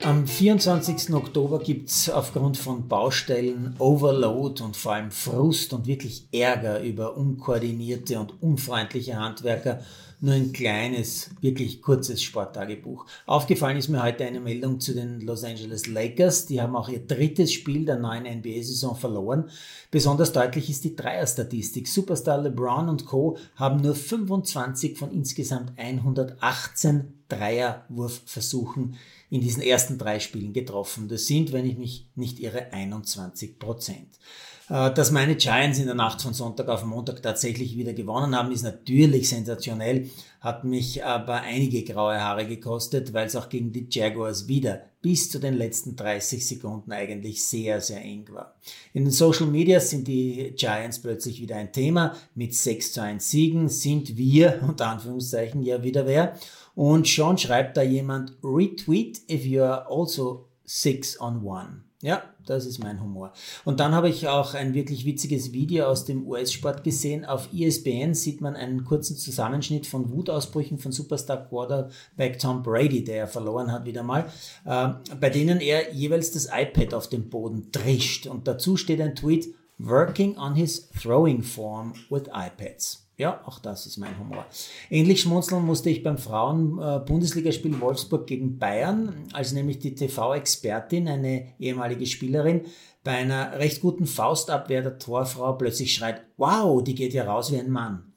24. 0.00 1.12
Oktober 1.12 1.58
gibt 1.58 1.90
es 1.90 2.08
aufgrund 2.08 2.56
von 2.56 2.86
Baustellen 2.86 3.74
Overload 3.78 4.62
und 4.62 4.76
vor 4.76 4.92
allem 4.92 5.10
Frust 5.10 5.72
und 5.72 5.86
wirklich 5.86 6.28
Ärger 6.32 6.80
über 6.82 7.16
unkoordinierte 7.16 8.20
und 8.20 8.40
unfreundliche 8.40 9.16
Handwerker 9.16 9.80
nur 10.20 10.34
ein 10.34 10.52
kleines, 10.52 11.30
wirklich 11.40 11.80
kurzes 11.80 12.22
Sporttagebuch. 12.22 13.06
Aufgefallen 13.26 13.76
ist 13.76 13.88
mir 13.88 14.02
heute 14.02 14.24
eine 14.24 14.40
Meldung 14.40 14.80
zu 14.80 14.94
den 14.94 15.20
Los 15.20 15.44
Angeles 15.44 15.86
Lakers. 15.86 16.46
Die 16.46 16.60
haben 16.60 16.74
auch 16.74 16.88
ihr 16.88 17.06
drittes 17.06 17.52
Spiel 17.52 17.84
der 17.84 17.98
neuen 17.98 18.24
NBA-Saison 18.24 18.96
verloren. 18.96 19.50
Besonders 19.90 20.32
deutlich 20.32 20.70
ist 20.70 20.84
die 20.84 20.96
Dreierstatistik. 20.96 21.86
Superstar 21.86 22.42
LeBron 22.42 22.88
und 22.88 23.06
Co. 23.06 23.36
haben 23.54 23.80
nur 23.80 23.94
25 23.94 24.98
von 24.98 25.12
insgesamt 25.12 25.72
118 25.76 27.17
Dreierwurfversuchen 27.28 28.96
in 29.30 29.40
diesen 29.40 29.62
ersten 29.62 29.98
drei 29.98 30.20
Spielen 30.20 30.52
getroffen. 30.52 31.08
Das 31.08 31.26
sind, 31.26 31.52
wenn 31.52 31.66
ich 31.66 31.76
mich 31.76 32.08
nicht 32.14 32.40
irre, 32.40 32.72
21 32.72 33.58
Prozent. 33.58 34.18
Äh, 34.68 34.92
dass 34.92 35.10
meine 35.10 35.36
Giants 35.36 35.78
in 35.78 35.86
der 35.86 35.94
Nacht 35.94 36.20
von 36.20 36.34
Sonntag 36.34 36.68
auf 36.68 36.84
Montag 36.84 37.22
tatsächlich 37.22 37.76
wieder 37.76 37.94
gewonnen 37.94 38.36
haben, 38.36 38.52
ist 38.52 38.62
natürlich 38.62 39.28
sensationell, 39.28 40.10
hat 40.40 40.64
mich 40.64 41.04
aber 41.04 41.40
einige 41.40 41.84
graue 41.84 42.20
Haare 42.20 42.46
gekostet, 42.46 43.12
weil 43.12 43.26
es 43.26 43.36
auch 43.36 43.48
gegen 43.48 43.72
die 43.72 43.86
Jaguars 43.90 44.46
wieder 44.46 44.82
bis 45.00 45.30
zu 45.30 45.38
den 45.38 45.54
letzten 45.54 45.96
30 45.96 46.46
Sekunden 46.46 46.92
eigentlich 46.92 47.44
sehr, 47.44 47.80
sehr 47.80 48.02
eng 48.02 48.26
war. 48.30 48.56
In 48.92 49.04
den 49.04 49.12
Social 49.12 49.46
Media 49.46 49.80
sind 49.80 50.08
die 50.08 50.52
Giants 50.56 51.00
plötzlich 51.00 51.40
wieder 51.40 51.56
ein 51.56 51.72
Thema. 51.72 52.14
Mit 52.34 52.54
6 52.54 52.92
zu 52.92 53.02
1 53.02 53.30
Siegen 53.30 53.68
sind 53.68 54.16
wir, 54.16 54.60
unter 54.66 54.88
Anführungszeichen, 54.88 55.62
ja 55.62 55.82
wieder 55.82 56.06
wer. 56.06 56.36
Und 56.74 57.08
schon 57.08 57.38
schreibt 57.38 57.76
da 57.76 57.82
jemand, 57.82 58.36
retweet 58.42 59.22
if 59.30 59.44
you 59.44 59.62
are 59.62 59.86
also 59.88 60.48
6 60.64 61.20
on 61.20 61.46
1. 61.48 61.87
Ja, 62.00 62.22
das 62.46 62.64
ist 62.64 62.78
mein 62.78 63.02
Humor. 63.02 63.32
Und 63.64 63.80
dann 63.80 63.92
habe 63.92 64.08
ich 64.08 64.28
auch 64.28 64.54
ein 64.54 64.72
wirklich 64.72 65.04
witziges 65.04 65.52
Video 65.52 65.86
aus 65.86 66.04
dem 66.04 66.28
US-Sport 66.28 66.84
gesehen. 66.84 67.24
Auf 67.24 67.48
ESPN 67.52 68.14
sieht 68.14 68.40
man 68.40 68.54
einen 68.54 68.84
kurzen 68.84 69.16
Zusammenschnitt 69.16 69.88
von 69.88 70.12
Wutausbrüchen 70.12 70.78
von 70.78 70.92
Superstar 70.92 71.48
Quarterback 71.48 72.38
Tom 72.38 72.62
Brady, 72.62 73.02
der 73.02 73.16
er 73.16 73.26
verloren 73.26 73.72
hat 73.72 73.84
wieder 73.84 74.04
mal, 74.04 74.26
äh, 74.64 74.90
bei 75.20 75.28
denen 75.28 75.60
er 75.60 75.92
jeweils 75.92 76.30
das 76.30 76.46
iPad 76.52 76.94
auf 76.94 77.08
den 77.08 77.28
Boden 77.28 77.72
trischt. 77.72 78.28
Und 78.28 78.46
dazu 78.46 78.76
steht 78.76 79.00
ein 79.00 79.16
Tweet, 79.16 79.52
Working 79.78 80.36
on 80.38 80.54
his 80.54 80.88
throwing 80.90 81.42
form 81.42 81.94
with 82.10 82.28
iPads. 82.32 83.07
Ja, 83.18 83.42
auch 83.46 83.58
das 83.58 83.84
ist 83.84 83.96
mein 83.96 84.16
Humor. 84.16 84.46
Ähnlich 84.90 85.22
schmunzeln 85.22 85.66
musste 85.66 85.90
ich 85.90 86.04
beim 86.04 86.18
Frauen-Bundesligaspiel 86.18 87.80
Wolfsburg 87.80 88.28
gegen 88.28 88.60
Bayern, 88.60 89.26
als 89.32 89.52
nämlich 89.52 89.80
die 89.80 89.96
TV-Expertin, 89.96 91.08
eine 91.08 91.52
ehemalige 91.58 92.06
Spielerin, 92.06 92.66
bei 93.02 93.16
einer 93.16 93.58
recht 93.58 93.80
guten 93.80 94.06
Faustabwehr 94.06 94.82
der 94.82 94.98
Torfrau 95.00 95.54
plötzlich 95.54 95.92
schreit, 95.94 96.22
wow, 96.36 96.80
die 96.82 96.94
geht 96.94 97.12
ja 97.12 97.24
raus 97.24 97.50
wie 97.50 97.58
ein 97.58 97.72
Mann. 97.72 98.12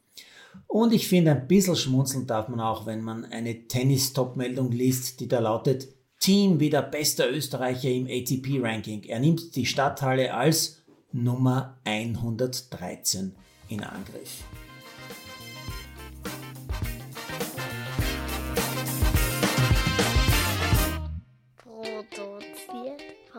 Und 0.67 0.93
ich 0.93 1.07
finde, 1.07 1.31
ein 1.31 1.47
bisschen 1.47 1.75
schmunzeln 1.75 2.27
darf 2.27 2.47
man 2.47 2.59
auch, 2.59 2.85
wenn 2.85 3.01
man 3.01 3.25
eine 3.25 3.67
Tennis-Top-Meldung 3.67 4.71
liest, 4.71 5.19
die 5.19 5.27
da 5.27 5.39
lautet, 5.39 5.87
Team 6.19 6.59
wieder 6.59 6.83
bester 6.83 7.27
Österreicher 7.27 7.89
im 7.89 8.05
ATP-Ranking. 8.05 9.01
Er 9.05 9.19
nimmt 9.19 9.55
die 9.55 9.65
Stadthalle 9.65 10.31
als 10.35 10.83
Nummer 11.11 11.79
113 11.85 13.33
in 13.69 13.83
Angriff. 13.83 14.43